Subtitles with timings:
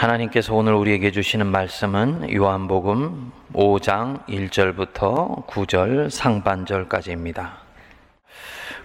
[0.00, 7.58] 하나님께서 오늘 우리에게 주시는 말씀은 요한복음 5장 1절부터 9절 상반절까지입니다.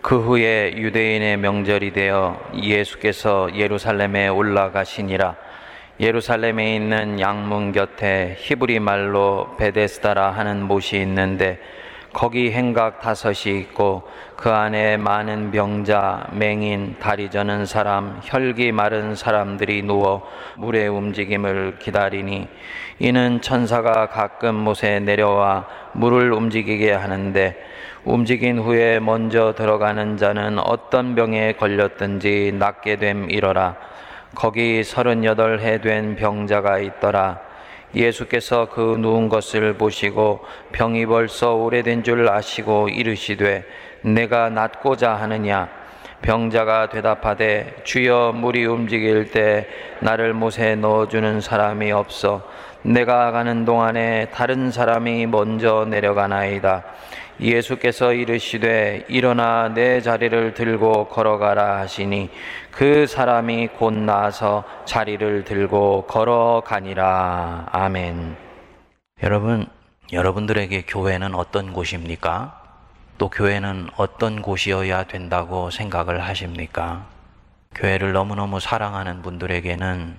[0.01, 5.37] 그 후에 유대인의 명절이 되어 예수께서 예루살렘에 올라가시니라
[6.01, 11.61] 예루살렘에 있는 양문 곁에 히브리 말로 베데스다라 하는 못이 있는데
[12.15, 14.03] 거기 행각 다섯이 있고
[14.37, 20.25] 그 안에 많은 병자, 맹인, 다리 저는 사람, 혈기 마른 사람들이 누워
[20.55, 22.47] 물의 움직임을 기다리니
[22.99, 27.61] 이는 천사가 가끔 못에 내려와 물을 움직이게 하는데
[28.05, 33.75] 움직인 후에 먼저 들어가는 자는 어떤 병에 걸렸든지 낫게 됨이러라.
[34.35, 37.44] 거기 서른여덟 해 된 병자가 있더라.
[37.93, 43.63] 예수께서 그 누운 것을 보시고 병이 벌써 오래된 줄 아시고 이르시되
[44.01, 45.69] 내가 낫고자 하느냐
[46.21, 49.67] 병자가 대답하되 주여 물이 움직일 때
[49.99, 52.47] 나를 못에 넣어주는 사람이 없어
[52.81, 56.83] 내가 가는 동안에 다른 사람이 먼저 내려가나이다
[57.39, 62.29] 예수께서 이르시되 일어나 내 자리를 들고 걸어가라 하시니
[62.71, 67.67] 그 사람이 곧 나서 자리를 들고 걸어가니라.
[67.71, 68.35] 아멘.
[69.23, 69.67] 여러분,
[70.11, 72.64] 여러분들에게 교회는 어떤 곳입니까?
[73.17, 77.07] 또 교회는 어떤 곳이어야 된다고 생각을 하십니까?
[77.73, 80.17] 교회를 너무너무 사랑하는 분들에게는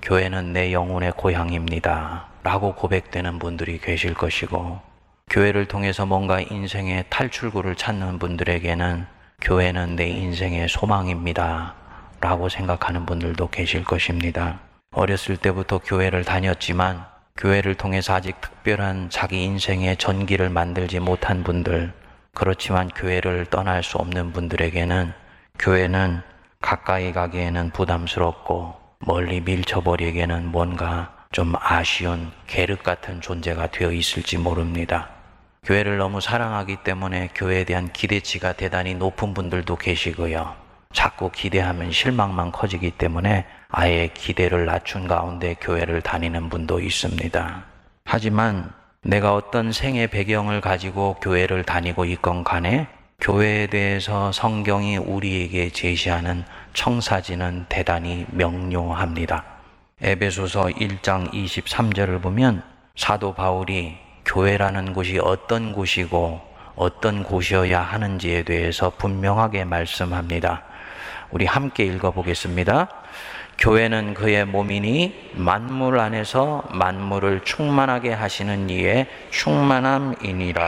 [0.00, 2.28] 교회는 내 영혼의 고향입니다.
[2.42, 4.80] 라고 고백되는 분들이 계실 것이고,
[5.28, 9.06] 교회를 통해서 뭔가 인생의 탈출구를 찾는 분들에게는
[9.42, 11.74] 교회는 내 인생의 소망입니다.
[12.20, 14.60] 라고 생각하는 분들도 계실 것입니다.
[14.92, 17.04] 어렸을 때부터 교회를 다녔지만
[17.36, 21.92] 교회를 통해서 아직 특별한 자기 인생의 전기를 만들지 못한 분들,
[22.34, 25.12] 그렇지만 교회를 떠날 수 없는 분들에게는
[25.58, 26.22] 교회는
[26.60, 35.10] 가까이 가기에는 부담스럽고 멀리 밀쳐버리기에는 뭔가 좀 아쉬운 계륵 같은 존재가 되어 있을지 모릅니다.
[35.62, 40.54] 교회를 너무 사랑하기 때문에 교회에 대한 기대치가 대단히 높은 분들도 계시고요.
[40.92, 47.64] 자꾸 기대하면 실망만 커지기 때문에 아예 기대를 낮춘 가운데 교회를 다니는 분도 있습니다.
[48.04, 48.72] 하지만
[49.02, 52.86] 내가 어떤 생의 배경을 가지고 교회를 다니고 있건 간에
[53.18, 56.44] 교회에 대해서 성경이 우리에게 제시하는
[56.74, 59.44] 청사진은 대단히 명료합니다.
[60.02, 62.62] 에베소서 1장 23절을 보면
[62.94, 63.96] 사도 바울이
[64.26, 66.42] 교회라는 곳이 어떤 곳이고
[66.76, 70.62] 어떤 곳이어야 하는지에 대해서 분명하게 말씀합니다.
[71.30, 72.88] 우리 함께 읽어보겠습니다.
[73.60, 80.62] 교회는 그의 몸이니 만물 안에서 만물을 충만하게 하시는 이의 충만함이니라.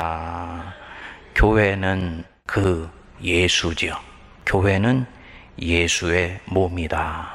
[1.35, 2.91] 교회는 그
[3.23, 3.97] 예수지요.
[4.45, 5.07] 교회는
[5.59, 7.31] 예수의 몸이다.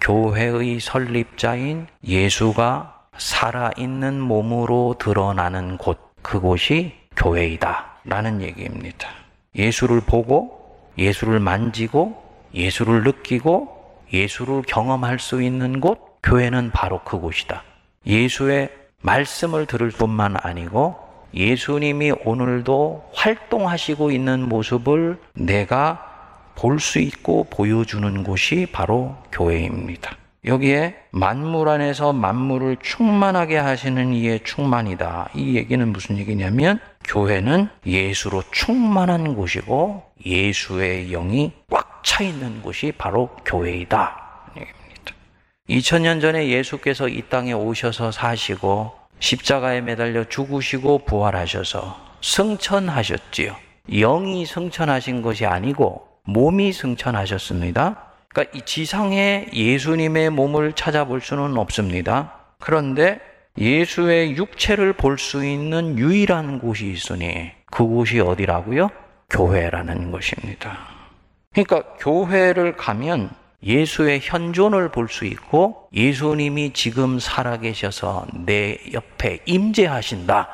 [0.00, 8.00] 교회의 설립자인 예수가 살아있는 몸으로 드러나는 곳, 그곳이 교회이다.
[8.04, 9.08] 라는 얘기입니다.
[9.54, 12.20] 예수를 보고, 예수를 만지고,
[12.52, 13.75] 예수를 느끼고,
[14.12, 17.62] 예수를 경험할 수 있는 곳, 교회는 바로 그곳이다.
[18.06, 18.70] 예수의
[19.02, 20.96] 말씀을 들을 뿐만 아니고,
[21.34, 26.12] 예수님이 오늘도 활동하시고 있는 모습을 내가
[26.54, 30.16] 볼 수 있고 보여주는 곳이 바로 교회입니다.
[30.46, 35.30] 여기에 만물 안에서 만물을 충만하게 하시는 이의 충만이다.
[35.34, 43.26] 이 얘기는 무슨 얘기냐면 교회는 예수로 충만한 곳이고 예수의 영이 꽉 차 있는 곳이 바로
[43.44, 44.52] 교회이다.
[44.56, 45.12] 얘기입니다.
[45.68, 53.56] 2000년 전에 예수께서 이 땅에 오셔서 사시고 십자가에 매달려 죽으시고 부활하셔서 승천하셨지요.
[53.90, 58.12] 영이 승천하신 것이 아니고 몸이 승천하셨습니다.
[58.28, 62.34] 그러니까 이 지상에 예수님의 몸을 찾아볼 수는 없습니다.
[62.60, 63.20] 그런데
[63.58, 68.90] 예수의 육체를 볼 수 있는 유일한 곳이 있으니 그곳이 어디라고요?
[69.28, 70.95] 교회라는 것입니다.
[71.56, 73.30] 그러니까 교회를 가면
[73.62, 80.48] 예수의 현존을 볼 수 있고 예수님이 지금 살아계셔서 내 옆에 임재하신다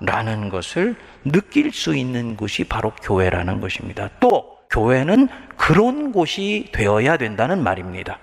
[0.00, 4.10] 라는 것을 느낄 수 있는 곳이 바로 교회라는 것입니다.
[4.20, 8.18] 또 교회는 그런 곳이 되어야 된다는 말입니다.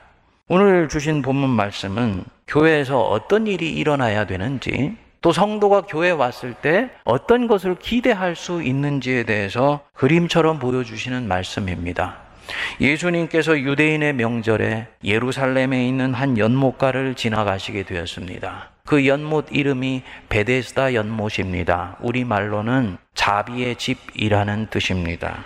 [0.47, 7.47] 오늘 주신 본문 말씀은 교회에서 어떤 일이 일어나야 되는지 또 성도가 교회에 왔을 때 어떤
[7.47, 12.17] 것을 기대할 수 있는지에 대해서 그림처럼 보여주시는 말씀입니다.
[12.79, 18.71] 예수님께서 유대인의 명절에 예루살렘에 있는 한 연못가를 지나가시게 되었습니다.
[18.85, 21.97] 그 연못 이름이 베데스다 연못입니다.
[22.01, 25.45] 우리말로는 자비의 집이라는 뜻입니다.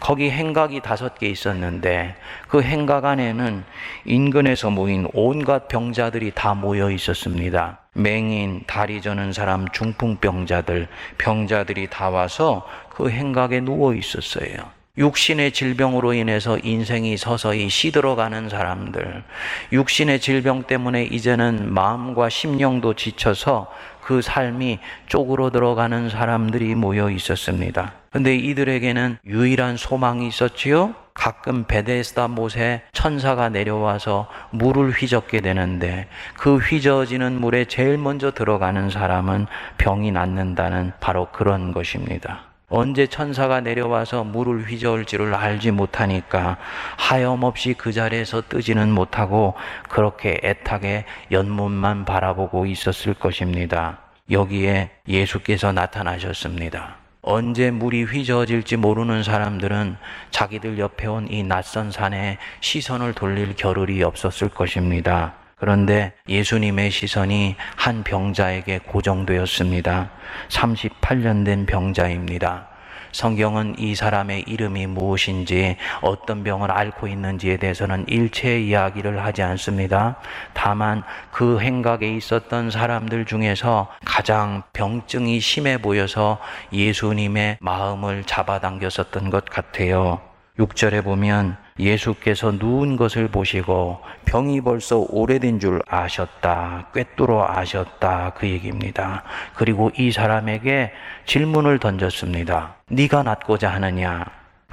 [0.00, 2.16] 거기 행각이 다섯 개 있었는데
[2.48, 3.64] 그 행각 안에는
[4.04, 7.80] 인근에서 모인 온갖 병자들이 다 모여 있었습니다.
[7.94, 10.88] 맹인, 다리 저는 사람, 중풍병자들,
[11.18, 14.74] 병자들이 다 와서 그 행각에 누워 있었어요.
[14.96, 19.24] 육신의 질병으로 인해서 인생이 서서히 시들어가는 사람들,
[19.72, 23.72] 육신의 질병 때문에 이제는 마음과 심령도 지쳐서
[24.02, 24.78] 그 삶이
[25.08, 27.94] 쪼그러 들어가는 사람들이 모여 있었습니다.
[28.14, 30.94] 근데 이들에게는 유일한 소망이 있었지요?
[31.14, 36.06] 가끔 베데스다 못에 천사가 내려와서 물을 휘젓게 되는데
[36.36, 42.42] 그 휘저어지는 물에 제일 먼저 들어가는 사람은 병이 낫는다는 바로 그런 것입니다.
[42.68, 46.58] 언제 천사가 내려와서 물을 휘저을지를 알지 못하니까
[46.96, 49.54] 하염없이 그 자리에서 뜨지는 못하고
[49.88, 53.98] 그렇게 애타게 연못만 바라보고 있었을 것입니다.
[54.30, 57.03] 여기에 예수께서 나타나셨습니다.
[57.26, 59.96] 언제 물이 휘저어질지 모르는 사람들은
[60.30, 65.34] 자기들 옆에 온 이 낯선 산에 시선을 돌릴 겨를이 없었을 것입니다.
[65.56, 70.10] 그런데 예수님의 시선이 한 병자에게 고정되었습니다.
[70.50, 72.68] 38년 된 병자입니다.
[73.14, 80.16] 성경은 이 사람의 이름이 무엇인지 어떤 병을 앓고 있는지에 대해서는 일체 이야기를 하지 않습니다.
[80.52, 86.40] 다만 그 행각에 있었던 사람들 중에서 가장 병증이 심해 보여서
[86.72, 90.20] 예수님의 마음을 잡아당겼었던 것 같아요.
[90.58, 96.88] 6절에 보면 예수께서 누운 것을 보시고 병이 벌써 오래된 줄 아셨다.
[96.94, 98.32] 꿰뚫어 아셨다.
[98.36, 99.24] 그 얘기입니다.
[99.54, 100.92] 그리고 이 사람에게
[101.26, 102.76] 질문을 던졌습니다.
[102.88, 104.24] 네가 낫고자 하느냐?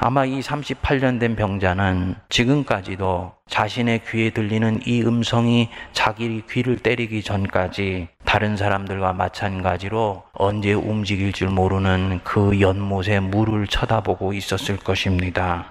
[0.04, 8.08] 아마 이 38년 된 병자는 지금까지도 자신의 귀에 들리는 이 음성이 자기 귀를 때리기 전까지
[8.26, 15.68] 다른 사람들과 마찬가지로 언제 움직일 줄 모르는 그 연못에 물을 쳐다보고 있었을 것입니다.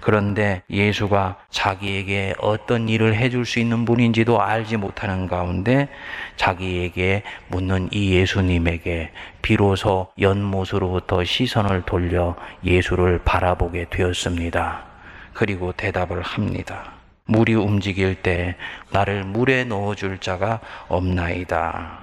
[0.00, 5.88] 그런데 예수가 자기에게 어떤 일을 해줄 수 있는 분인지도 알지 못하는 가운데
[6.36, 9.10] 자기에게 묻는 이 예수님에게
[9.42, 14.84] 비로소 연못으로부터 시선을 돌려 예수를 바라보게 되었습니다.
[15.32, 16.92] 그리고 대답을 합니다.
[17.26, 18.56] 물이 움직일 때
[18.90, 21.98] 나를 물에 넣어줄 자가 없나이다.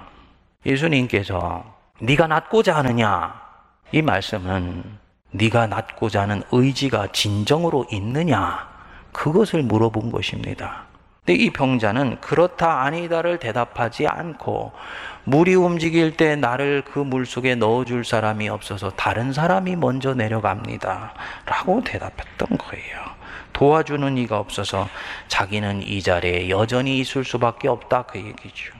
[0.64, 3.34] 예수님께서 네가 낫고자 하느냐?
[3.92, 4.84] 이 말씀은
[5.30, 8.68] 네가 낫고자 하는 의지가 진정으로 있느냐?
[9.12, 10.84] 그것을 물어본 것입니다.
[11.24, 14.72] 근데 이 병자는 그렇다 아니다를 대답하지 않고
[15.24, 21.12] 물이 움직일 때 나를 그 물 속에 넣어줄 사람이 없어서 다른 사람이 먼저 내려갑니다.
[21.44, 23.18] 라고 대답했던 거예요.
[23.52, 24.88] 도와주는 이가 없어서
[25.26, 28.02] 자기는 이 자리에 여전히 있을 수밖에 없다.
[28.04, 28.72] 그 얘기죠.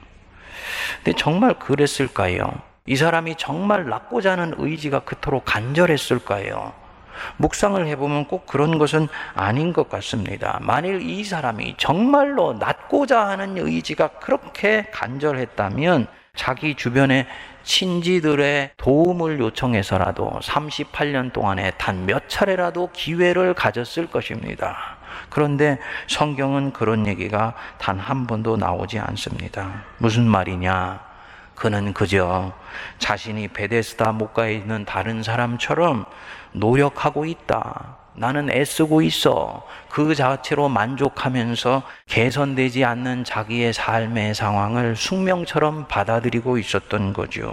[1.03, 2.49] 근데 정말 그랬을까요?
[2.89, 6.73] 이 사람이 정말 낫고자 하는 의지가 그토록 간절했을까요?
[7.37, 10.57] 묵상을 해보면 꼭 그런 것은 아닌 것 같습니다.
[10.63, 17.27] 만일 이 사람이 정말로 낫고자 하는 의지가 그렇게 간절했다면 자기 주변의
[17.61, 24.97] 친지들의 도움을 요청해서라도 38년 동안에 단 몇 차례라도 기회를 가졌을 것입니다.
[25.29, 25.77] 그런데
[26.07, 29.83] 성경은 그런 얘기가 단 한 번도 나오지 않습니다.
[29.99, 31.08] 무슨 말이냐?
[31.59, 32.53] 그는 그저
[32.99, 36.05] 자신이 베데스다 목가에 있는 다른 사람처럼
[36.53, 37.97] 노력하고 있다.
[38.15, 39.65] 나는 애쓰고 있어.
[39.89, 47.51] 그 자체로 만족하면서 개선되지 않는 자기의 삶의 상황을 숙명처럼 받아들이고 있었던 거죠.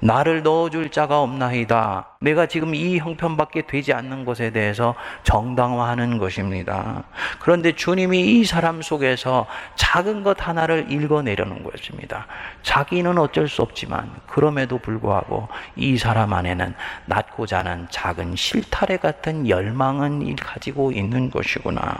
[0.00, 2.06] 나를 넣어줄 자가 없나이다.
[2.20, 7.04] 내가 지금 이 형편밖에 되지 않는 것에 대해서 정당화하는 것입니다.
[7.40, 12.26] 그런데 주님이 이 사람 속에서 작은 것 하나를 읽어내려는 것입니다.
[12.62, 16.74] 자기는 어쩔 수 없지만 그럼에도 불구하고 이 사람 안에는
[17.06, 21.96] 낳고자 하는 작은 실타래 같은 열망은 가지고 있는 것이구나.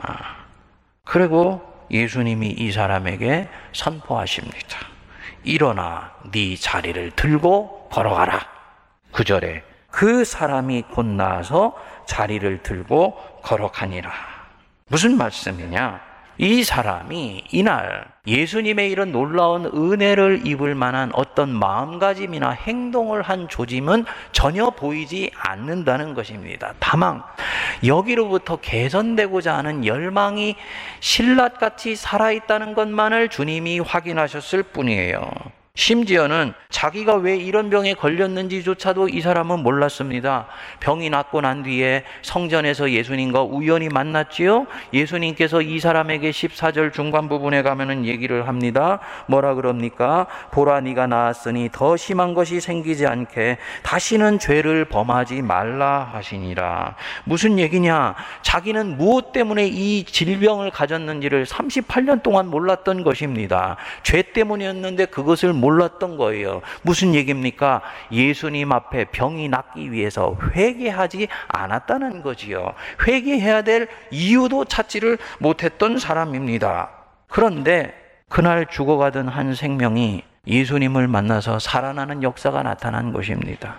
[1.03, 1.61] 그리고
[1.91, 4.94] 예수님이 이 사람에게 선포하십니다.
[5.45, 8.39] 일어나 네 자리를 들고 걸어가라.
[9.11, 11.73] 그 절에 그 사람이 곧 나서
[12.05, 14.11] 자리를 들고 걸어가니라.
[14.87, 16.01] 무슨 말씀이냐?
[16.37, 24.69] 이 사람이 이날 예수님의 이런 놀라운 은혜를 입을 만한 어떤 마음가짐이나 행동을 한 조짐은 전혀
[24.69, 26.73] 보이지 않는다는 것입니다.
[26.79, 27.23] 다만
[27.83, 30.55] 여기로부터 개선되고자 하는 열망이
[30.99, 35.31] 신랏같이 살아있다는 것만을 주님이 확인하셨을 뿐이에요.
[35.75, 40.47] 심지어는 자기가 왜 이런 병에 걸렸는지조차도 이 사람은 몰랐습니다.
[40.79, 44.67] 병이 낫고 난 뒤에 성전에서 예수님과 우연히 만났지요.
[44.93, 48.99] 예수님께서 이 사람에게 14절 중간 부분에 가면은 얘기를 합니다.
[49.27, 50.27] 뭐라 그럽니까?
[50.51, 56.95] 보라 네가 나았으니 더 심한 것이 생기지 않게 다시는 죄를 범하지 말라 하시니라.
[57.25, 58.15] 무슨 얘기냐?
[58.41, 63.75] 자기는 무엇 때문에 이 질병을 가졌는지를 38년 동안 몰랐던 것입니다.
[64.03, 66.61] 죄 때문이었는데 그것을 몰랐던 거예요.
[66.83, 67.81] 무슨 얘기입니까?
[68.11, 72.73] 예수님 앞에 병이 낫기 위해서 회개하지 않았다는 거지요.
[73.07, 76.91] 회개해야 될 이유도 찾지를 못했던 사람입니다.
[77.27, 77.93] 그런데
[78.29, 83.77] 그날 죽어가던 한 생명이 예수님을 만나서 살아나는 역사가 나타난 것입니다.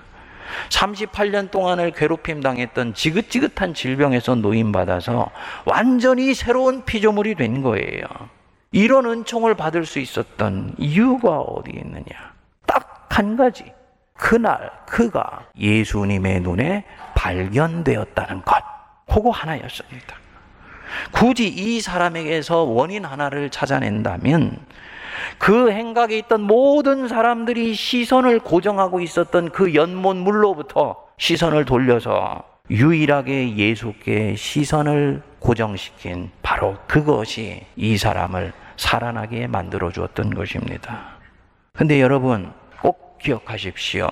[0.70, 5.30] 38년 동안을 괴롭힘 당했던 지긋지긋한 질병에서 노인받아서
[5.64, 8.06] 완전히 새로운 피조물이 된 거예요.
[8.72, 12.04] 이런 은총을 받을 수 있었던 이유가 어디 있느냐?
[12.66, 13.72] 딱 한 가지.
[14.12, 18.62] 그날 그가 예수님의 눈에 발견되었다는 것.
[19.10, 20.16] 그거 하나였습니다.
[21.12, 24.58] 굳이 이 사람에게서 원인 하나를 찾아낸다면
[25.38, 35.22] 그 행각에 있던 모든 사람들이 시선을 고정하고 있었던 그 연못물로부터 시선을 돌려서 유일하게 예수께 시선을
[35.46, 41.18] 고정시킨 바로 그것이 이 사람을 살아나게 만들어 주었던 것입니다.
[41.72, 44.08] 근데 여러분 꼭 기억하십시오.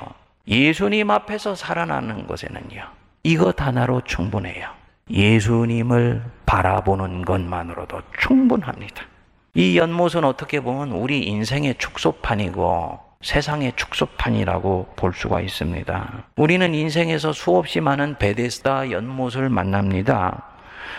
[0.46, 2.84] 예수님 앞에서 살아나는 것에는요.
[3.24, 4.68] 이것 하나로 충분해요.
[5.10, 9.04] 예수님을 바라보는 것만으로도 충분합니다.
[9.54, 16.24] 이 연못은 어떻게 보면 우리 인생의 축소판이고 세상의 축소판이라고 볼 수가 있습니다.
[16.36, 20.53] 우리는 인생에서 수없이 많은 베데스다 연못을 만납니다.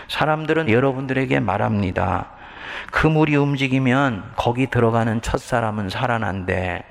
[0.08, 2.30] 사람들은 여러분들에게 말합니다.
[2.90, 6.84] 그 물이 움직이면 거기 들어가는 첫 사람은 살아난대.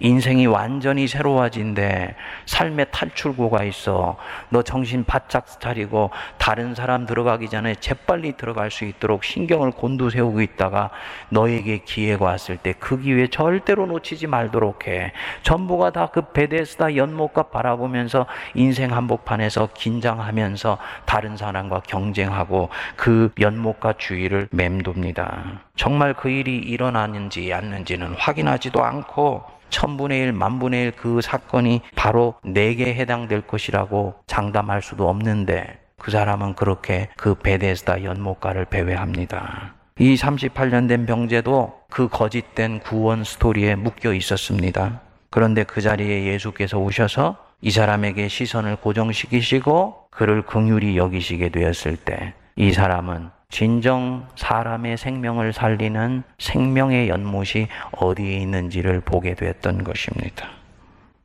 [0.00, 2.14] 인생이 완전히 새로워진데
[2.46, 4.16] 삶의 탈출구가 있어.
[4.50, 10.90] 너 정신 바짝 차리고 다른 사람 들어가기 전에 재빨리 들어갈 수 있도록 신경을 곤두세우고 있다가
[11.30, 15.12] 너에게 기회가 왔을 때 그 기회 절대로 놓치지 말도록 해.
[15.42, 24.48] 전부가 다 그 베데스다 연못과 바라보면서 인생 한복판에서 긴장하면서 다른 사람과 경쟁하고 그 연못과 주위를
[24.50, 25.62] 맴돕니다.
[25.76, 32.94] 정말 그 일이 일어나는지 않는지는 확인하지도 않고 천분의 일, 만분의 일 그 사건이 바로 내게
[32.94, 39.74] 해당될 것이라고 장담할 수도 없는데 그 사람은 그렇게 그 베데스다 연못가를 배회합니다.
[39.98, 45.00] 이 38년 된 병제도 그 거짓된 구원 스토리에 묶여 있었습니다.
[45.30, 52.72] 그런데 그 자리에 예수께서 오셔서 이 사람에게 시선을 고정시키시고 그를 긍휼히 여기시게 되었을 때 이
[52.72, 60.48] 사람은 진정 사람의 생명을 살리는 생명의 연못이 어디에 있는지를 보게 되었던 것입니다.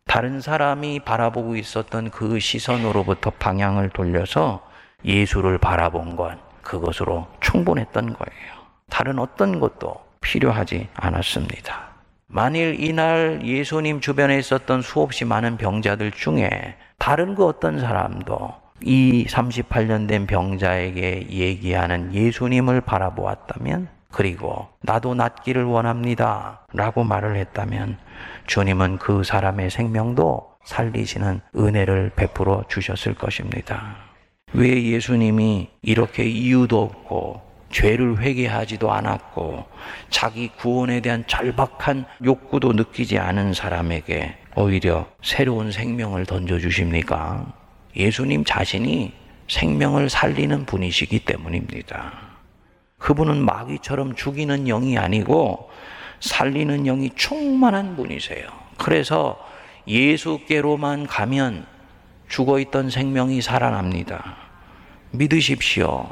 [0.05, 4.61] 다른 사람이 바라보고 있었던 그 시선으로부터 방향을 돌려서
[5.05, 8.53] 예수를 바라본 것, 그것으로 충분했던 거예요.
[8.89, 11.87] 다른 어떤 것도 필요하지 않았습니다.
[12.27, 20.07] 만일 이날 예수님 주변에 있었던 수없이 많은 병자들 중에 다른 그 어떤 사람도 이 38년
[20.07, 26.65] 된 병자에게 얘기하는 예수님을 바라보았다면 그리고 나도 낫기를 원합니다.
[26.73, 27.97] 라고 말을 했다면
[28.47, 33.97] 주님은 그 사람의 생명도 살리시는 은혜를 베풀어 주셨을 것입니다.
[34.53, 39.65] 왜 예수님이 이렇게 이유도 없고 죄를 회개하지도 않았고
[40.09, 47.45] 자기 구원에 대한 절박한 욕구도 느끼지 않은 사람에게 오히려 새로운 생명을 던져주십니까?
[47.97, 49.11] 예수님 자신이
[49.47, 52.13] 생명을 살리는 분이시기 때문입니다.
[52.99, 55.69] 그분은 마귀처럼 죽이는 영이 아니고
[56.19, 58.47] 살리는 영이 충만한 분이세요.
[58.77, 59.39] 그래서
[59.87, 61.65] 예수께로만 가면
[62.27, 64.35] 죽어 있던 생명이 살아납니다.
[65.11, 66.07] 믿으십시오.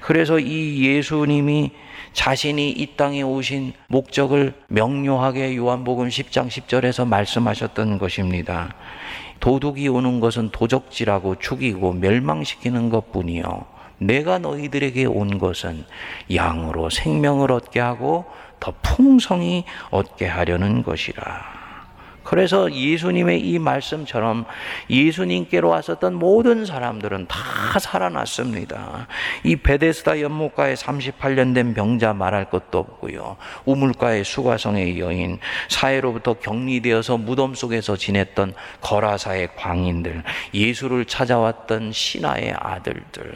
[0.00, 1.70] 그래서 이 예수님이
[2.12, 8.74] 자신이 이 땅에 오신 목적을 명료하게 요한복음 10장 10절에서 말씀하셨던 것입니다.
[9.40, 13.64] 도둑이 오는 것은 도적질하고 죽이고 멸망시키는 것 뿐이요.
[13.98, 15.84] 내가 너희들에게 온 것은
[16.34, 18.24] 양으로 생명을 얻게 하고
[18.60, 21.59] 더 풍성히 얻게 하려는 것이라.
[22.30, 24.44] 그래서 예수님의 이 말씀처럼
[24.88, 27.36] 예수님께로 왔었던 모든 사람들은 다
[27.80, 29.08] 살아났습니다.
[29.42, 33.36] 이 베데스다 연못가에 38년 된 병자 말할 것도 없고요.
[33.64, 40.22] 우물가의 수가성의 여인, 사해로부터 격리되어서 무덤 속에서 지냈던 거라사의 광인들,
[40.54, 43.34] 예수를 찾아왔던 신하의 아들들,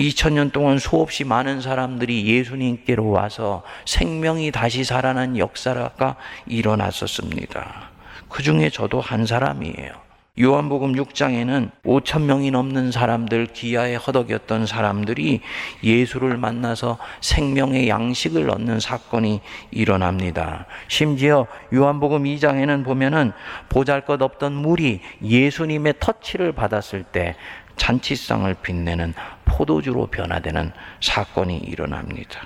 [0.00, 7.91] 2000년 동안 수없이 많은 사람들이 예수님께로 와서 생명이 다시 살아난 역사가 일어났었습니다.
[8.32, 9.92] 그 중에 저도 한 사람이에요.
[10.40, 15.42] 요한복음 6장에는 5천 명이 넘는 사람들 기아에 허덕였던 사람들이
[15.84, 20.64] 예수를 만나서 생명의 양식을 얻는 사건이 일어납니다.
[20.88, 23.32] 심지어 요한복음 2장에는 보면은
[23.68, 27.36] 보잘것없던 물이 예수님의 터치를 받았을 때
[27.76, 29.12] 잔치상을 빛내는
[29.44, 30.72] 포도주로 변화되는
[31.02, 32.40] 사건이 일어납니다.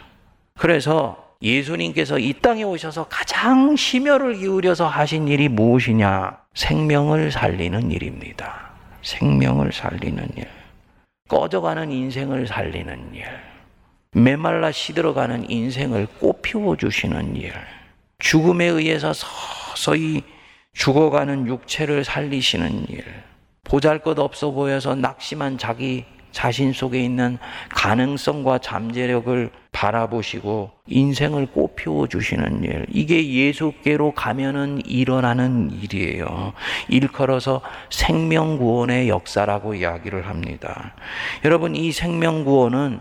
[0.59, 6.38] 그래서 예수님께서 이 땅에 오셔서 가장 심혈을 기울여서 하신 일이 무엇이냐?
[6.55, 8.71] 생명을 살리는 일입니다.
[9.02, 10.49] 생명을 살리는 일.
[11.28, 13.25] 꺼져가는 인생을 살리는 일.
[14.12, 17.52] 메말라 시들어가는 인생을 꽃피워 주시는 일.
[18.19, 20.23] 죽음에 의해서 서서히
[20.73, 23.05] 죽어가는 육체를 살리시는 일.
[23.64, 26.05] 보잘 것 없어 보여서 낙심한 자기
[26.37, 27.38] 자신 속에 있는
[27.71, 32.85] 가능성과 잠재력을 바라보시고 인생을 꽃피워 주시는 일.
[32.90, 36.52] 이게 예수께로 가면은 일어나는 일이에요.
[36.88, 40.93] 일컬어서 생명구원의 역사라고 이야기를 합니다.
[41.43, 43.00] 여러분, 이 생명구원은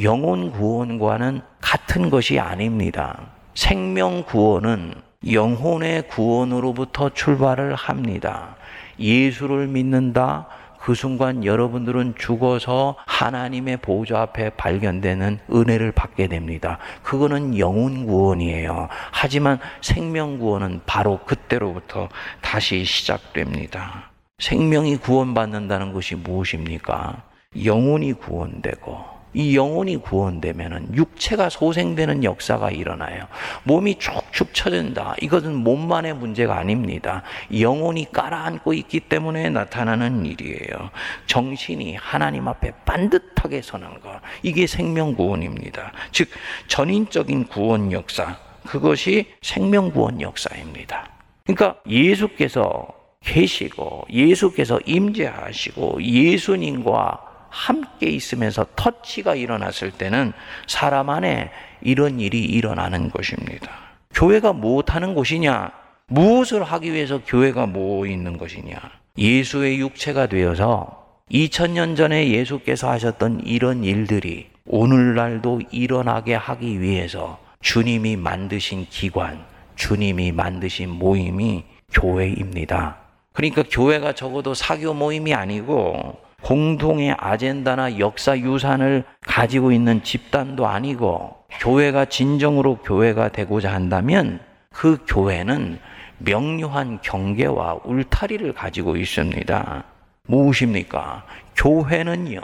[0.00, 3.18] 영혼구원과는 같은 것이 아닙니다.
[3.54, 4.94] 생명구원은
[5.32, 8.54] 영혼의 구원으로부터 출발을 합니다.
[9.00, 10.46] 예수를 믿는다.
[10.86, 16.78] 그 순간 여러분들은 죽어서 하나님의 보좌 앞에 발견되는 은혜를 받게 됩니다.
[17.02, 18.86] 그거는 영혼 구원이에요.
[19.10, 22.08] 하지만 생명 구원은 바로 그때로부터
[22.40, 24.12] 다시 시작됩니다.
[24.38, 27.24] 생명이 구원받는다는 것이 무엇입니까?
[27.64, 33.26] 영혼이 구원되고 이 영혼이 구원되면은 육체가 소생되는 역사가 일어나요.
[33.64, 35.14] 몸이 축축 처진다.
[35.20, 37.22] 이것은 몸만의 문제가 아닙니다.
[37.52, 40.90] 영혼이 깔아앉고 있기 때문에 나타나는 일이에요.
[41.26, 44.22] 정신이 하나님 앞에 반듯하게 서는 것.
[44.42, 45.92] 이게 생명 구원입니다.
[46.12, 46.30] 즉
[46.68, 48.38] 전인적인 구원 역사.
[48.64, 51.10] 그것이 생명 구원 역사입니다.
[51.44, 52.88] 그러니까 예수께서
[53.22, 60.34] 계시고 예수께서 임재하시고 예수님과 함께 있으면서 터치가 일어났을 때는
[60.66, 63.70] 사람 안에 이런 일이 일어나는 것입니다.
[64.12, 65.72] 교회가 무엇하는 곳이냐?
[66.08, 68.76] 무엇을 하기 위해서 교회가 모여 있는 것이냐?
[69.16, 78.86] 예수의 육체가 되어서 2000년 전에 예수께서 하셨던 이런 일들이 오늘날도 일어나게 하기 위해서 주님이 만드신
[78.90, 79.44] 기관,
[79.76, 82.98] 주님이 만드신 모임이 교회입니다.
[83.32, 92.06] 그러니까 교회가 적어도 사교 모임이 아니고 공동의 아젠다나 역사 유산을 가지고 있는 집단도 아니고 교회가
[92.06, 95.78] 진정으로 교회가 되고자 한다면 그 교회는
[96.18, 99.84] 명료한 경계와 울타리를 가지고 있습니다.
[100.26, 101.24] 무엇입니까?
[101.56, 102.40] 교회는요,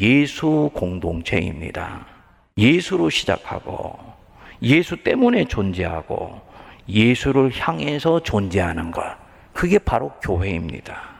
[0.00, 2.06] 예수 공동체입니다.
[2.58, 3.98] 예수로 시작하고,
[4.62, 6.40] 예수 때문에 존재하고,
[6.88, 9.02] 예수를 향해서 존재하는 것.
[9.52, 11.13] 그게 바로 교회입니다.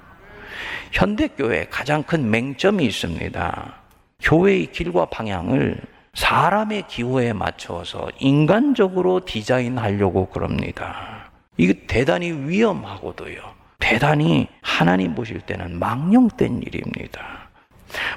[0.94, 3.74] 현대교회 가장 큰 맹점이 있습니다.
[4.22, 5.80] 교회의 길과 방향을
[6.14, 11.32] 사람의 기호에 맞춰서 인간적으로 디자인하려고 그럽니다.
[11.56, 13.42] 이게 대단히 위험하고도요.
[13.80, 17.48] 대단히 하나님 보실 때는 망령된 일입니다.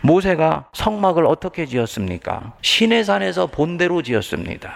[0.04, 2.54] 모세가 성막을 어떻게 지었습니까?
[2.62, 4.72] 시내산에서 본대로 지었습니다.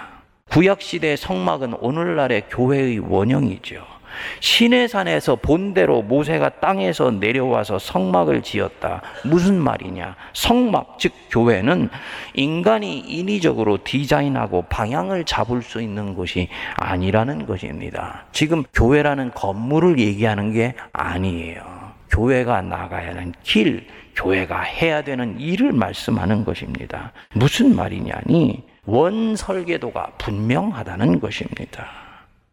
[0.49, 4.00] 구약시대 성막은 오늘날의 교회의 원형이죠.
[4.39, 9.01] 시내산에서 본대로 모세가 땅에서 내려와서 성막을 지었다.
[9.23, 10.15] 무슨 말이냐?
[10.33, 11.89] 성막, 즉 교회는
[12.33, 18.25] 인간이 인위적으로 디자인하고 방향을 잡을 수 있는 것이 아니라는 것입니다.
[18.31, 21.91] 지금 교회라는 건물을 얘기하는 게 아니에요.
[22.09, 27.13] 교회가 나가야 하는 길, 교회가 해야 되는 일을 말씀하는 것입니다.
[27.33, 32.00] 무슨 말이냐니 원 설계도가 분명하다는 것입니다.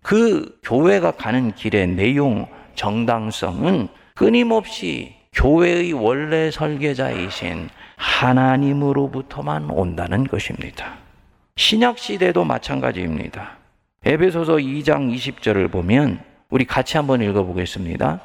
[0.03, 10.95] 그 교회가 가는 길의 내용, 정당성은 끊임없이 교회의 원래 설계자이신 하나님으로부터만 온다는 것입니다.
[11.57, 13.59] 신약 시대도 마찬가지입니다.
[14.05, 18.21] 에베소서 2장 20절을 보면 우리 같이 한번 읽어 보겠습니다.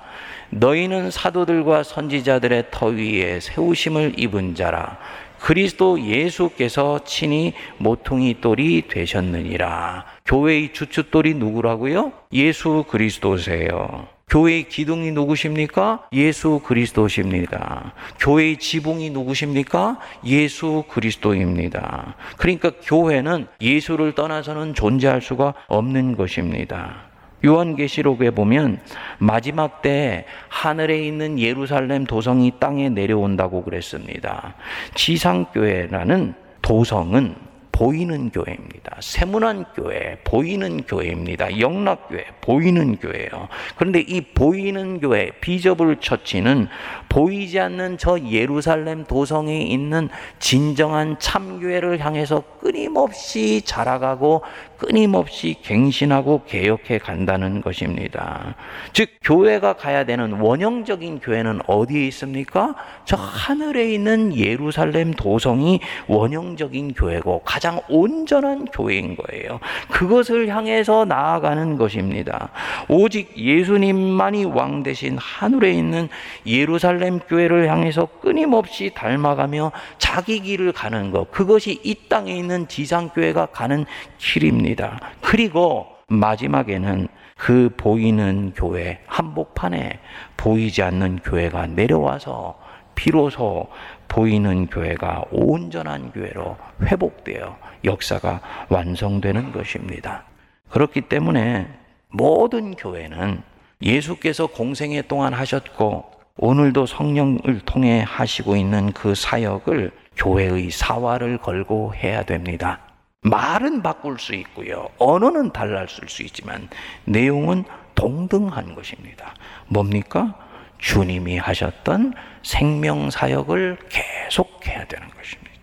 [0.49, 4.97] 너희는 사도들과 선지자들의 터 위에 세우심을 입은 자라
[5.39, 10.05] 그리스도 예수께서 친히 모퉁이 돌이 되셨느니라.
[10.25, 12.13] 교회의 주춧돌이 누구라고요?
[12.31, 14.07] 예수 그리스도세요.
[14.29, 16.07] 교회의 기둥이 누구십니까?
[16.13, 17.93] 예수 그리스도십니다.
[18.19, 19.99] 교회의 지붕이 누구십니까?
[20.25, 22.15] 예수 그리스도입니다.
[22.38, 27.12] 그러니까 교회는 예수를 떠나서는 존재할 수가 없는 것입니다.
[27.45, 28.79] 요한계시록에 보면
[29.17, 34.55] 마지막 때 하늘에 있는 예루살렘 도성이 땅에 내려온다고 그랬습니다.
[34.95, 37.36] 지상교회라는 도성은
[37.73, 38.97] 보이는 교회입니다.
[39.01, 41.59] 세문안 교회, 보이는 교회입니다.
[41.59, 43.49] 영락교회, 보이는 교회예요.
[43.75, 46.67] 그런데 이 보이는 교회, 비저블 처치는
[47.09, 50.09] 보이지 않는 저 예루살렘 도성에 있는
[50.39, 54.43] 진정한 참교회를 향해서 끊임없이 자라가고
[54.77, 58.55] 끊임없이 갱신하고 개혁해 간다는 것입니다.
[58.91, 62.75] 즉, 교회가 가야 되는 원형적인 교회는 어디에 있습니까?
[63.05, 69.62] 저 하늘에 있는 예루살렘 도성이 원형적인 교회고 가장 온전한 교회인 거예요.
[69.89, 72.49] 그것을 향해서 나아가는 것입니다.
[72.89, 76.10] 오직 예수님만이 왕 대신 하늘에 있는
[76.45, 81.32] 예루살렘 교회를 향해서 끊임없이 닮아가며 자기 길을 가는 것.
[81.32, 83.86] 그것이 이 땅에 있는 지상교회가 가는
[84.17, 84.99] 길입니다.
[85.21, 89.99] 그리고 마지막에는 그 보이는 교회, 한복판에
[90.36, 92.60] 보이지 않는 교회가 내려와서
[92.93, 93.67] 비로소
[94.13, 100.26] 보이는 교회가 온전한 교회로 회복되어 역사가 완성되는 것입니다.
[100.69, 101.67] 그렇기 때문에
[102.10, 103.41] 모든 교회는
[103.82, 112.21] 예수께서 공생애 동안 하셨고 오늘도 성령을 통해 하시고 있는 그 사역을 교회의 사활을 걸고 해야
[112.23, 112.82] 됩니다.
[113.21, 114.89] 말은 바꿀 수 있고요.
[114.99, 116.69] 언어는 달랐을 수 있지만
[117.06, 117.63] 내용은
[117.95, 119.34] 동등한 것입니다.
[119.67, 120.36] 뭡니까?
[120.83, 125.53] 주님이 하셨던 생명 사역을 계속해야 되는 것입니다.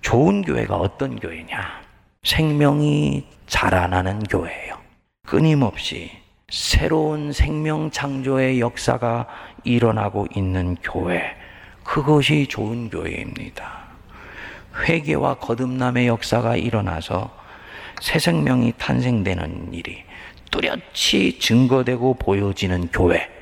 [0.00, 1.82] 좋은 교회가 어떤 교회냐?
[2.22, 4.78] 생명이 자라나는 교회예요.
[5.26, 6.10] 끊임없이
[6.48, 9.28] 새로운 생명 창조의 역사가
[9.64, 11.36] 일어나고 있는 교회.
[11.84, 13.90] 그것이 좋은 교회입니다.
[14.82, 17.30] 회개와 거듭남의 역사가 일어나서
[18.00, 20.02] 새 생명이 탄생되는 일이
[20.50, 23.39] 뚜렷이 증거되고 보여지는 교회.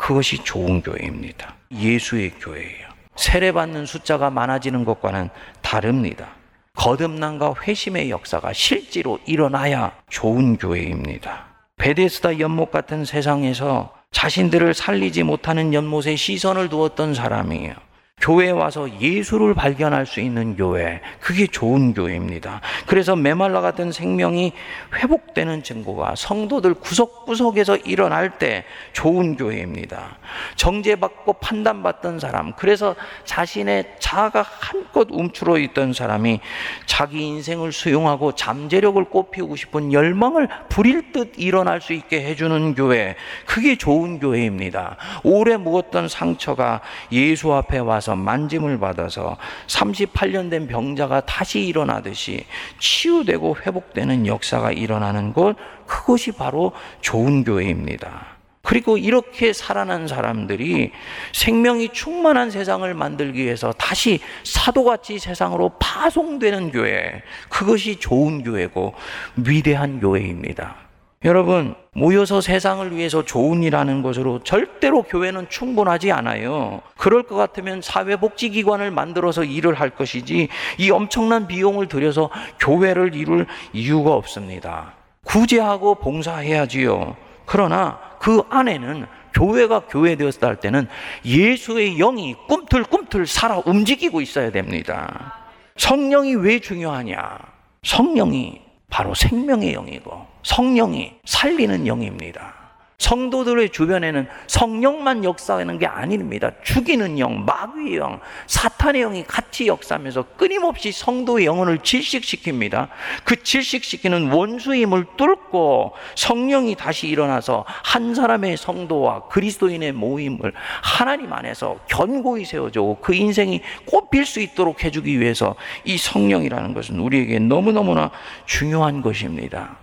[0.00, 1.54] 그것이 좋은 교회입니다.
[1.70, 2.88] 예수의 교회예요.
[3.16, 5.28] 세례받는 숫자가 많아지는 것과는
[5.60, 6.28] 다릅니다.
[6.74, 11.44] 거듭남과 회심의 역사가 실제로 일어나야 좋은 교회입니다.
[11.76, 17.74] 베데스다 연못 같은 세상에서 자신들을 살리지 못하는 연못에 시선을 두었던 사람이에요.
[18.20, 22.60] 교회에 와서 예수를 발견할 수 있는 교회, 그게 좋은 교회입니다.
[22.86, 24.52] 그래서 메말라 같은 생명이
[24.94, 30.18] 회복되는 증거가 성도들 구석구석에서 일어날 때 좋은 교회입니다.
[30.56, 36.40] 정죄받고 판단받던 사람, 그래서 자신의 자아가 한껏 움츠러 있던 사람이
[36.84, 43.76] 자기 인생을 수용하고 잠재력을 꽃피우고 싶은 열망을 부릴 듯 일어날 수 있게 해주는 교회, 그게
[43.76, 44.96] 좋은 교회입니다.
[45.22, 46.80] 오래 묵었던 상처가
[47.12, 49.36] 예수 앞에 와서 와서 만짐을 받아서
[49.68, 52.44] 38년 된 병자가 다시 일어나듯이
[52.78, 58.26] 치유되고 회복되는 역사가 일어나는 것, 그것이 바로 좋은 교회입니다.
[58.62, 60.92] 그리고 이렇게 살아난 사람들이
[61.32, 68.94] 생명이 충만한 세상을 만들기 위해서 다시 사도같이 세상으로 파송되는 교회, 그것이 좋은 교회고
[69.36, 70.89] 위대한 교회입니다.
[71.26, 76.80] 여러분, 모여서 세상을 위해서 좋은 일하는 것으로 절대로 교회는 충분하지 않아요.
[76.96, 84.14] 그럴 것 같으면 사회복지기관을 만들어서 일을 할 것이지 이 엄청난 비용을 들여서 교회를 이룰 이유가
[84.14, 84.94] 없습니다.
[85.24, 87.14] 구제하고 봉사해야지요.
[87.44, 90.88] 그러나 그 안에는 교회가 교회 되었을 할 때는
[91.26, 95.34] 예수의 영이 꿈틀꿈틀 살아 움직이고 있어야 됩니다.
[95.76, 97.38] 성령이 왜 중요하냐?
[97.82, 102.60] 성령이 바로 생명의 영이고 성령이 살리는 영입니다.
[103.00, 106.52] 성도들의 주변에는 성령만 역사하는 게 아닙니다.
[106.62, 112.88] 죽이는 영, 마귀의 영, 사탄의 영이 같이 역사하면서 끊임없이 성도의 영혼을 질식시킵니다.
[113.24, 121.78] 그 질식시키는 원수의 힘을 뚫고 성령이 다시 일어나서 한 사람의 성도와 그리스도인의 모임을 하나님 안에서
[121.88, 128.10] 견고히 세워주고 그 인생이 꽃필 수 있도록 해주기 위해서 이 성령이라는 것은 우리에게 너무너무나
[128.44, 129.78] 중요한 것입니다.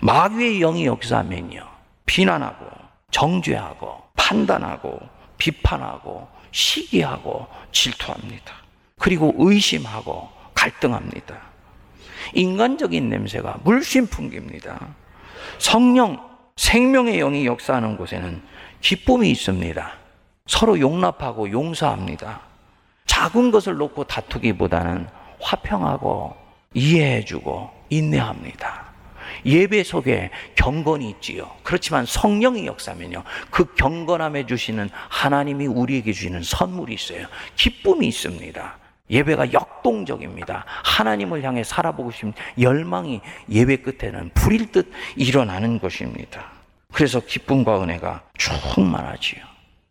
[0.00, 1.66] 마귀의 영이 역사하면요.
[2.06, 2.66] 비난하고
[3.10, 5.00] 정죄하고 판단하고
[5.38, 8.54] 비판하고 시기하고 질투합니다.
[8.98, 11.36] 그리고 의심하고 갈등합니다.
[12.34, 14.78] 인간적인 냄새가 물씬 풍깁니다.
[15.58, 18.42] 성령, 생명의 영이 역사하는 곳에는
[18.80, 19.92] 기쁨이 있습니다.
[20.46, 22.40] 서로 용납하고 용서합니다.
[23.06, 25.08] 작은 것을 놓고 다투기보다는
[25.40, 26.36] 화평하고
[26.74, 28.89] 이해해주고 인내합니다.
[29.44, 31.50] 예배 속에 경건이 있지요.
[31.62, 33.22] 그렇지만 성령의 역사면요.
[33.50, 37.26] 그 경건함에 주시는 하나님이 우리에게 주시는 선물이 있어요.
[37.56, 38.78] 기쁨이 있습니다.
[39.10, 40.64] 예배가 역동적입니다.
[40.84, 46.52] 하나님을 향해 살아보고 싶은 열망이 예배 끝에는 불일 듯 일어나는 것입니다.
[46.92, 49.42] 그래서 기쁨과 은혜가 충만하지요.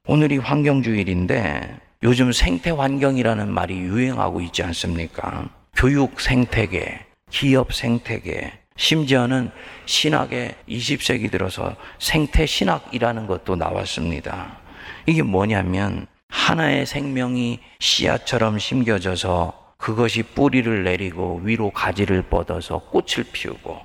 [0.08, 5.50] 오늘이 환경주일인데 요즘 생태 환경이라는 말이 유행하고 있지 않습니까?
[5.76, 9.52] 교육 생태계, 기업 생태계, 심지어는
[9.86, 14.58] 신학의 20세기 들어서 생태 신학이라는 것도 나왔습니다.
[15.06, 23.80] 이게 뭐냐면 하나의 생명이 씨앗처럼 심겨져서 그것이 뿌리를 내리고 위로 가지를 뻗어서 꽃을 피우고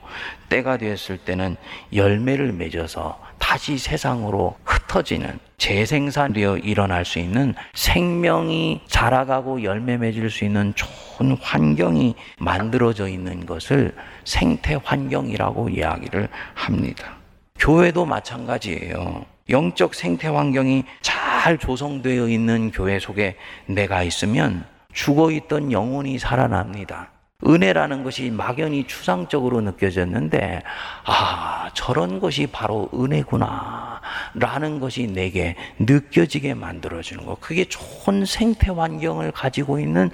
[0.49, 1.57] 때가 되었을 때는
[1.95, 10.75] 열매를 맺어서 다시 세상으로 흩어지는 재생산되어 일어날 수 있는 생명이 자라가고 열매 맺을 수 있는
[10.75, 17.17] 좋은 환경이 만들어져 있는 것을 생태 환경이라고 이야기를 합니다.
[17.57, 19.25] 교회도 마찬가지예요.
[19.49, 27.11] 영적 생태 환경이 잘 조성되어 있는 교회 속에 내가 있으면 죽어 있던 영혼이 살아납니다.
[27.47, 30.63] 은혜라는 것이 막연히 추상적으로 느껴졌는데,
[31.05, 34.01] 아, 저런 것이 바로 은혜구나.
[34.35, 37.41] 라는 것이 내게 느껴지게 만들어주는 것.
[37.41, 40.11] 그게 좋은 생태 환경을 가지고 있는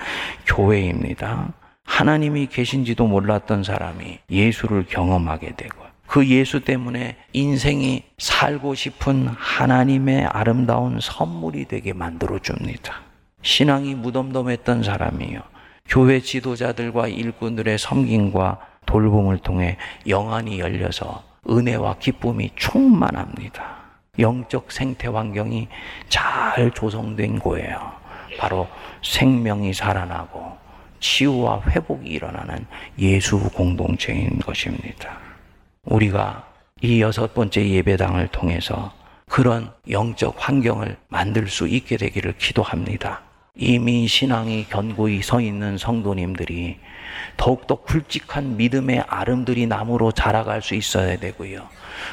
[0.46, 1.52] 교회입니다.
[1.84, 10.98] 하나님이 계신지도 몰랐던 사람이 예수를 경험하게 되고, 그 예수 때문에 인생이 살고 싶은 하나님의 아름다운
[11.00, 13.09] 선물이 되게 만들어줍니다.
[13.42, 15.40] 신앙이 무덤덤했던 사람이요.
[15.86, 19.76] 교회 지도자들과 일꾼들의 섬김과 돌봄을 통해
[20.06, 23.80] 영안이 열려서 은혜와 기쁨이 충만합니다.
[24.18, 25.68] 영적 생태 환경이
[26.08, 27.92] 잘 조성된 거예요.
[28.38, 28.68] 바로
[29.02, 30.58] 생명이 살아나고
[31.00, 32.66] 치유와 회복이 일어나는
[32.98, 35.18] 예수 공동체인 것입니다.
[35.84, 36.46] 우리가
[36.82, 38.92] 이 여섯 번째 예배당을 통해서
[39.26, 43.22] 그런 영적 환경을 만들 수 있게 되기를 기도합니다.
[43.62, 46.78] 이미 신앙이 견고히 서 있는 성도님들이
[47.36, 51.68] 더욱더 굵직한 믿음의 아름들이 나무로 자라갈 수 있어야 되고요.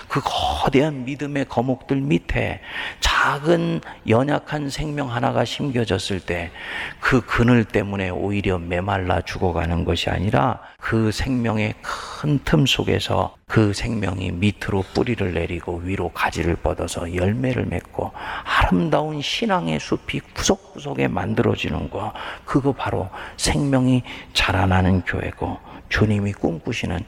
[0.07, 2.61] 그 거대한 믿음의 거목들 밑에
[2.99, 6.51] 작은 연약한 생명 하나가 심겨졌을 때
[6.99, 14.31] 그 그늘 때문에 오히려 메말라 죽어가는 것이 아니라 그 생명의 큰 틈 속에서 그 생명이
[14.31, 18.11] 밑으로 뿌리를 내리고 위로 가지를 뻗어서 열매를 맺고
[18.43, 22.13] 아름다운 신앙의 숲이 구석구석에 만들어지는 거
[22.45, 25.57] 그거 바로 생명이 자라나는 교회고
[25.89, 26.99] 주님이 꿈꾸시는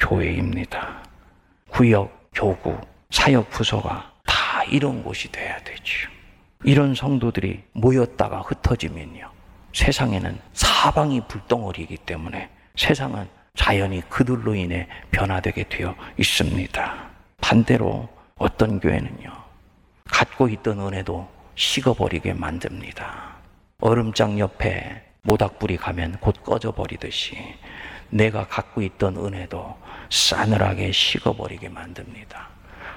[0.00, 1.03] 교회입니다.
[1.74, 2.78] 구역, 교구,
[3.10, 6.08] 사역 부서가 다 이런 곳이 돼야 되죠.
[6.62, 9.28] 이런 성도들이 모였다가 흩어지면요.
[9.72, 17.10] 세상에는 사방이 불덩어리이기 때문에 세상은 자연히 그들로 인해 변화되게 되어 있습니다.
[17.40, 19.32] 반대로 어떤 교회는요.
[20.04, 23.34] 갖고 있던 은혜도 식어버리게 만듭니다.
[23.80, 27.36] 얼음장 옆에 모닥불이 가면 곧 꺼져버리듯이
[28.10, 29.76] 내가 갖고 있던 은혜도
[30.10, 32.48] 싸늘하게 식어버리게 만듭니다.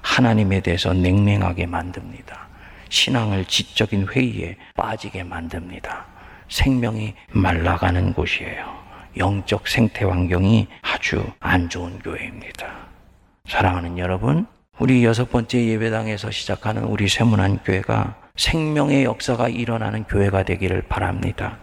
[0.01, 2.47] 하나님에 대해서 냉랭하게 만듭니다.
[2.89, 6.05] 신앙을 지적인 회의에 빠지게 만듭니다.
[6.49, 8.77] 생명이 말라가는 곳이에요.
[9.17, 12.67] 영적 생태 환경이 아주 안 좋은 교회입니다.
[13.47, 14.45] 사랑하는 여러분,
[14.79, 21.57] 우리 여섯 번째 예배당에서 시작하는 우리 세문안 교회가 생명의 역사가 일어나는 교회가 되기를 바랍니다.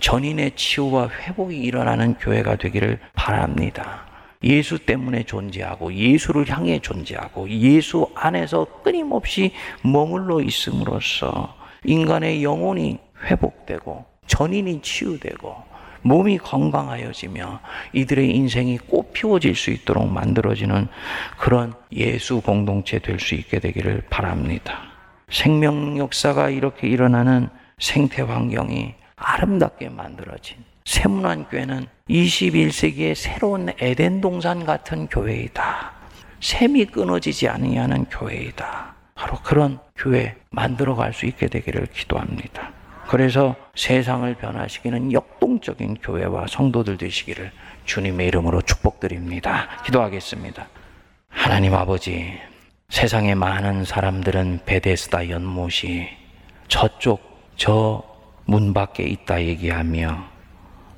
[0.00, 4.06] 전인의 치유와 회복이 일어나는 교회가 되기를 바랍니다.
[4.44, 14.80] 예수 때문에 존재하고 예수를 향해 존재하고 예수 안에서 끊임없이 머물러 있음으로써 인간의 영혼이 회복되고 전인이
[14.82, 15.68] 치유되고
[16.02, 17.60] 몸이 건강하여지며
[17.92, 20.86] 이들의 인생이 꽃 피워질 수 있도록 만들어지는
[21.36, 24.82] 그런 예수 공동체 될 수 있게 되기를 바랍니다.
[25.28, 35.06] 생명 역사가 이렇게 일어나는 생태 환경이 아름답게 만들어진 세문안 교회는 21세기의 새로운 에덴 동산 같은
[35.06, 35.92] 교회이다.
[36.40, 38.94] 샘이 끊어지지 아니하는 교회이다.
[39.14, 42.70] 바로 그런 교회 만들어 갈 수 있게 되기를 기도합니다.
[43.08, 47.50] 그래서 세상을 변화시키는 역동적인 교회와 성도들 되시기를
[47.84, 49.82] 주님의 이름으로 축복드립니다.
[49.84, 50.68] 기도하겠습니다.
[51.28, 52.38] 하나님 아버지,
[52.90, 56.08] 세상의 많은 사람들은 베데스다 연못이
[56.68, 58.07] 저쪽 저
[58.50, 60.24] 문 밖에 있다 얘기하며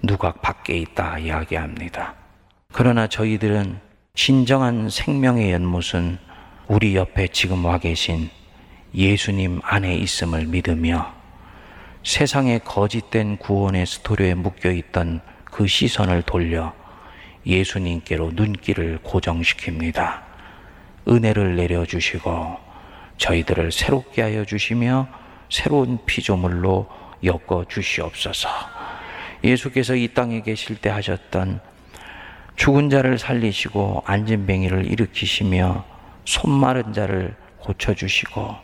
[0.05, 2.15] 누각 밖에 있다 이야기합니다.
[2.73, 3.81] 그러나 저희들은
[4.15, 6.19] 진정한 생명의 연못은
[6.69, 8.31] 우리 옆에 지금 와 계신
[8.95, 11.13] 예수님 안에 있음을 믿으며
[12.05, 16.73] 세상의 거짓된 구원의 스토리에 묶여 있던 그 시선을 돌려
[17.45, 20.23] 예수님께로 눈길을 고정시킵니다.
[21.09, 22.59] 은혜를 내려주시고
[23.17, 25.09] 저희들을 새롭게 하여 주시며
[25.49, 28.49] 새로운 피조물로 엮어 주시옵소서.
[29.45, 31.61] 예수께서 이 땅에 계실 때 하셨던
[32.57, 35.85] 죽은 자를 살리시고 안진뱅이를 일으키시며
[36.27, 38.55] 손 마른 자를 고쳐 주시고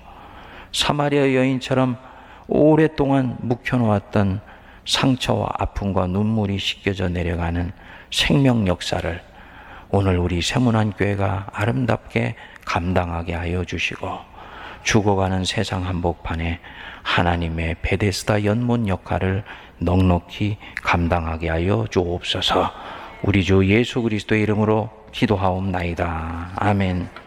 [0.73, 1.97] 사마리아 여인처럼
[2.49, 4.41] 오랫동안 묵혀 놓았던
[4.85, 7.73] 상처와 아픔과 눈물이 씻겨져 내려가는
[8.11, 9.23] 생명 역사를
[9.91, 14.36] 오늘 우리 세문안 교회가 아름답게 감당하게 하여 주시고
[14.87, 16.61] 죽어가는 세상 한복판에
[17.03, 19.43] 하나님의 베데스다 연못 역할을
[19.79, 22.71] 넉넉히 감당하게 하여 주옵소서.
[23.23, 26.53] 우리 주 예수 그리스도의 이름으로 기도하옵나이다.
[26.55, 27.26] 아멘.